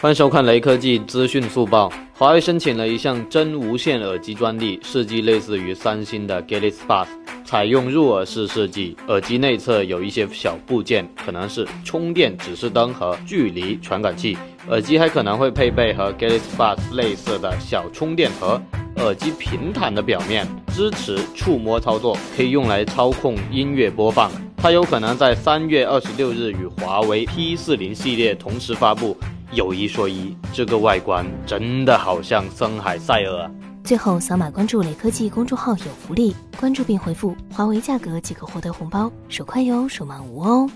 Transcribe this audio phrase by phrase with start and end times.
[0.00, 1.92] 欢迎收看雷科技资讯速报。
[2.14, 7.08] 华为申请了一项真无线耳机专利，设计类似于三星的 Galaxy Buds，
[7.44, 8.96] 采用入耳式设计。
[9.08, 14.38] 耳机内侧有一些小部件，可能是充电指示灯和距离传感器。
[14.70, 18.58] 耳机还可能会配备和 Galaxy Buds 类似的小充电盒。
[18.96, 24.32] 耳机平坦的表面支持触摸操作，可以用来操控音乐播放。
[24.56, 29.14] 它有可能在三月二十六日与华为 P 四零系列同时发布。
[29.52, 33.50] 有一说一，这个外观真的好像森海塞尔！
[33.82, 40.70] 最后扫码关注雷科技公众号有福利，关注并回复“华为价格”即可获得红包，手快有，手慢无哦。